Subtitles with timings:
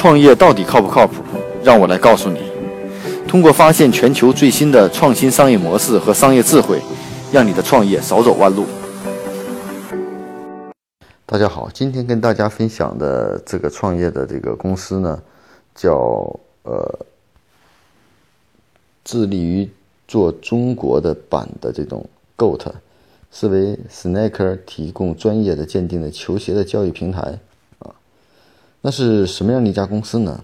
[0.00, 1.22] 创业到底靠不靠谱？
[1.62, 2.40] 让我来告诉你。
[3.28, 6.80] 通过发现全球最新的创新商业模式和商业智慧，
[7.30, 8.64] 让你的创业少走弯路。
[11.26, 15.20] 大家好，今天跟大家分享的这个创业的这个公司呢，
[15.74, 15.94] 叫
[16.62, 16.98] 呃，
[19.04, 19.68] 致力于
[20.08, 22.02] 做中国的版的这种
[22.38, 22.72] GOAT，
[23.30, 27.38] 是为 Sneaker 提供专业的鉴定的球鞋的交易平台。
[28.82, 30.42] 那是什么样的一家公司呢？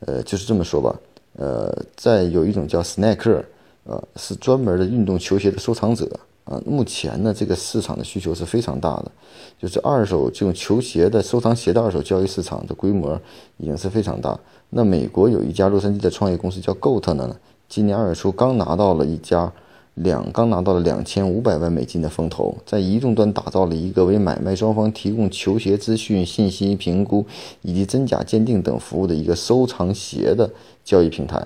[0.00, 0.94] 呃，就是这么说吧。
[1.36, 3.44] 呃，在有一种叫斯耐克
[3.84, 6.08] 呃，是专门的运动球鞋的收藏者
[6.44, 6.60] 啊。
[6.66, 9.12] 目前呢，这个市场的需求是非常大的，
[9.58, 13.20] 就是二手这种球鞋的收藏鞋的二手交易市场的规模
[13.58, 14.38] 已经是非常大。
[14.70, 17.36] 那美国有一家洛杉矶的创业公司叫 GOAT 呢，
[17.68, 19.52] 今年二月初刚拿到了一家。
[19.96, 27.24] 两刚拿到了两千五百万美金的风投，在移动端打造了一个为买卖双方提供球鞋资讯、信息评估
[27.62, 30.50] 以及真假鉴定等服务的一个收藏鞋的
[30.84, 31.38] 交易平台，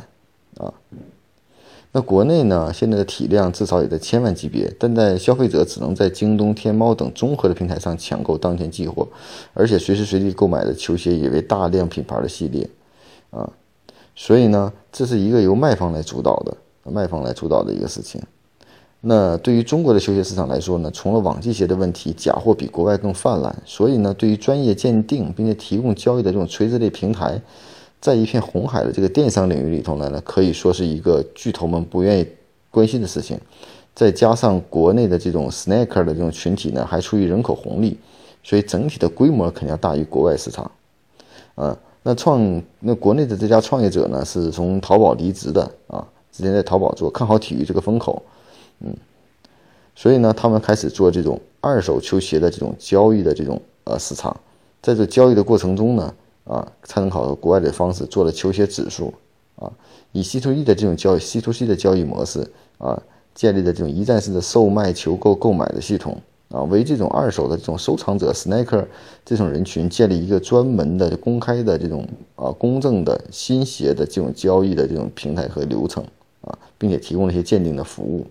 [0.56, 0.74] 啊，
[1.92, 9.06] 那国内呢现在的体量至少也在千万级别，但在消费者只能在京东、天猫等综合的平台上抢购当前寄货，
[9.55, 12.69] 而且随时随地购买的球鞋也为大量品牌的系列，
[13.30, 13.48] 啊，
[14.17, 16.56] 所以呢这是一个由卖方来主导的，
[16.91, 18.20] 卖方来主导的一个事情。
[19.02, 27.40] 那对于中国的球鞋市场来说呢，除了网季鞋的问题，假货比国外更泛滥，所以呢，对于专业鉴定并且提供交易的这种垂直类平台，
[27.98, 32.26] 在一片红海的这个电商领域里头呢，呢可以说是一个巨头们不愿意
[32.70, 33.40] 关心的事情。
[33.94, 37.98] 再加上国内的这种 sneaker 的这种群体呢，还处于人口红利，
[38.44, 40.70] 所以整体的规模肯定要大于国外市场。
[41.54, 48.22] 啊，那创那国内的这家创业者呢，是从淘宝离职的啊，之前在淘宝做，看好体育这个风口。
[48.81, 48.95] 嗯，
[49.95, 54.34] 所以呢，他们开始做这种二手球鞋的这种交易的这种呃市场，
[54.81, 56.14] 在这交易的过程中呢，
[56.45, 59.12] 啊，参考国外的方式做了球鞋指数，
[59.56, 59.70] 啊，
[60.12, 63.01] 以 C to E 的这种交易 C to C 的交易模式，啊，
[63.35, 68.86] 建立的这种一站式的售卖、求购、购买的系统，啊，为这种二手的这种收藏者 Sneaker
[69.27, 76.02] 这种人群建立一个专门的公开的这种啊公正的新鞋的这种交易的这种平台和流程，
[76.40, 78.27] 啊，并且提供了一些鉴定的服务。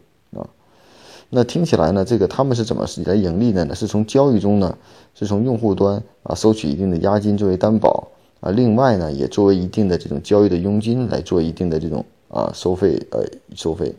[1.32, 3.76] 那听起来呢，这个他们是怎么来盈利的呢？
[3.76, 4.76] 是从交易中呢，
[5.14, 8.08] 是从用户端啊收取一定的押金作为担保
[8.40, 13.24] 啊，另外呢也作为一定的这种交易的佣金来做一定的这种啊收费呃
[13.56, 13.94] 收费。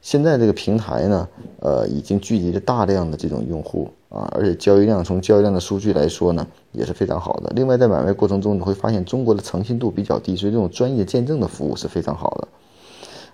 [0.00, 1.28] 现在这个平台呢，
[1.60, 7.52] 呃已经聚集了大量的这种用户啊，而且交易量从交易量的数据来说呢也是非常好的。
[7.54, 12.48] 另外在买卖过程中你会发现中国的诚信度比较低，所以这种专业见证的服务是非常好的。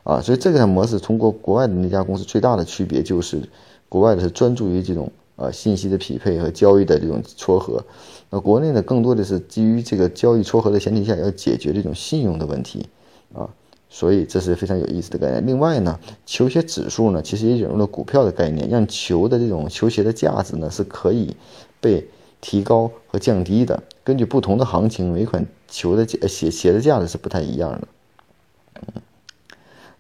[0.09, 3.43] 啊，所以这个模式通过国外的那家公司最大的区别就是，
[3.91, 7.85] 国外的是专注于这种呃信息的匹配和交易的这种撮合，
[8.31, 12.87] 那国内呢更多的是基于这个交易撮合的前提下要解决这种信用的问题
[13.35, 13.47] 啊，
[13.91, 15.47] 所以这是非常有意思的概念。
[15.47, 21.37] 另外呢，球鞋指数呢其实也引入了股票的概念，让球的这种球鞋的价值呢是可以
[21.83, 22.09] 被
[22.41, 27.89] 提高和降低的，根据不同的行情，每款球的鞋鞋的价值是不太一样的。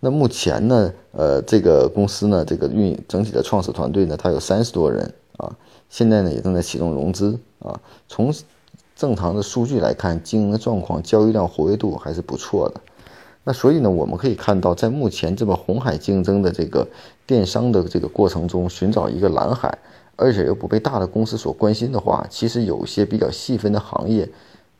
[0.00, 5.53] 那目前呢，呃，这个公司呢，这个运营整体的创始团队呢，它有三十多人啊，
[5.88, 7.81] 现在呢也正在启动融资啊。
[8.06, 8.32] 从
[8.94, 12.81] 正常的数据来看，经营的状况、交易量、活跃度还是不错的。
[13.42, 16.86] 那所以呢，我们可以看到，在目前这么红海竞争的这个
[17.26, 19.76] 电商的这个过程中，寻找一个蓝海，
[20.15, 24.28] 而且又不被大的公司所关心的话，其实有些比较细分的行业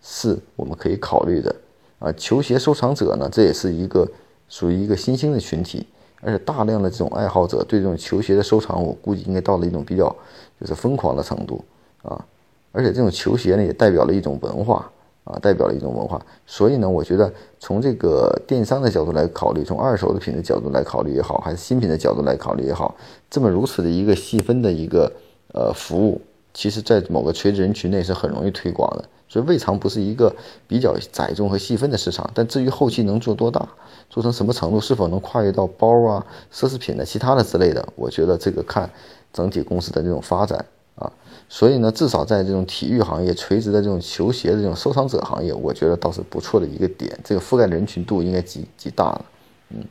[0.01, 1.53] 是我们可以考虑的
[1.99, 2.13] 啊。
[2.13, 4.09] 球鞋收藏者呢，这也是一个。
[4.49, 5.87] 属于一个新兴的群体，
[6.21, 10.15] 而且大量的这种爱好者对这种球鞋的收藏，我估计应该到了一种比较
[10.61, 11.65] 就是疯狂的程度
[12.03, 12.25] 啊！
[12.73, 14.91] 而且这种球鞋呢，也代表了一种文化
[15.25, 16.21] 啊，代表了一种文化。
[16.47, 22.95] 所以呢，我觉得从这个电商的角度来考虑，从二手的品的角度来考虑也好，还是新品的角度来考虑也好，
[23.31, 25.11] 这么如此的一个细分的一个
[25.55, 26.21] 呃服务，
[26.53, 29.05] 其实在某个垂直人群内是很容易推广的。
[29.31, 30.35] 所以未尝不是一个
[30.67, 33.69] 比较窄众和细分的市场，但至于后期能做多大，
[34.09, 38.89] 做成什么程度，是否能跨越到包啊、奢侈品的其他的之类的，我觉得这个看
[39.31, 40.65] 整体公司的这种发展
[40.95, 41.13] 啊。
[41.47, 49.25] 所以呢，至少在这种体育行业垂直的这种球鞋的这种收藏者行业，我觉得倒是不错的一个点，这个覆盖人群度应该极极大了，
[49.69, 49.85] 嗯。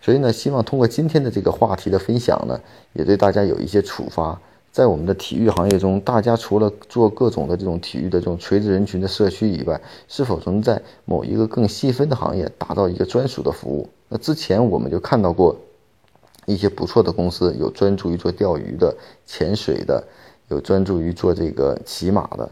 [0.00, 2.60] 所以呢，希望通过今天的这个话题的分享呢，
[2.92, 4.40] 也对大家有一些触发。
[4.70, 13.88] 在我们的体育行业中，大家除了做各种的这种体育的这种垂直人群的社区以外，是否能在某一个更细分的行业打造一个专属的服务？
[14.08, 15.56] 那之前我们就看到过
[16.46, 18.94] 一些不错的公司，有专注于做钓鱼的、
[19.26, 20.02] 潜水的，
[20.48, 22.48] 有专注于做这个骑马的，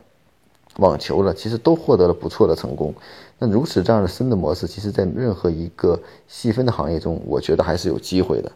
[0.79, 2.93] 网球的，其实都获得了不错的成功。
[3.39, 8.51] 那如此这样的深的模式，其实在任何一个细分的行业中，我觉得还是有机会的。